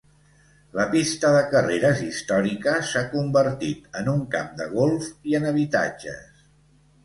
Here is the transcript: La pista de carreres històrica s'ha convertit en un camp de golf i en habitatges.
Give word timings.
La 0.77 0.85
pista 0.95 1.29
de 1.35 1.43
carreres 1.51 2.01
històrica 2.07 2.75
s'ha 2.93 3.05
convertit 3.13 4.01
en 4.03 4.11
un 4.17 4.27
camp 4.35 4.51
de 4.63 4.69
golf 4.75 5.15
i 5.33 5.41
en 5.43 5.49
habitatges. 5.55 6.47